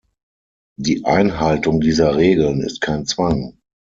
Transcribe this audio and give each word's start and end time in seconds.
Die 0.79 1.05
Einhaltung 1.05 1.79
dieser 1.79 2.15
Regeln 2.15 2.61
ist 2.61 2.81
kein 2.81 3.05
Zwang. 3.05 3.59